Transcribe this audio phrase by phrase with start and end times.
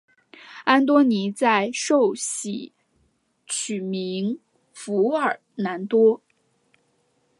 [0.65, 2.73] 安多尼在受洗
[3.45, 4.39] 取名
[4.73, 6.23] 福尔南多。